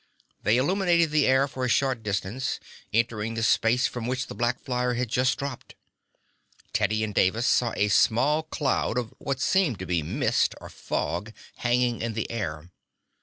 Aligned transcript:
They 0.41 0.57
illuminated 0.57 1.11
the 1.11 1.27
air 1.27 1.47
for 1.47 1.63
a 1.63 1.69
short 1.69 2.01
distance, 2.01 2.59
entering 2.91 3.35
the 3.35 3.43
space 3.43 3.85
from 3.85 4.07
which 4.07 4.25
the 4.25 4.33
black 4.33 4.59
flyer 4.59 4.95
had 4.95 5.09
just 5.09 5.37
dropped. 5.37 5.75
Teddy 6.73 7.03
and 7.03 7.13
Davis 7.13 7.45
saw 7.45 7.71
a 7.77 7.87
small 7.87 8.41
cloud 8.41 8.97
of 8.97 9.13
what 9.19 9.39
seemed 9.39 9.77
to 9.77 9.85
be 9.85 10.01
mist 10.01 10.55
or 10.59 10.69
fog 10.71 11.31
hanging 11.57 12.01
in 12.01 12.13
the 12.15 12.31
air. 12.31 12.71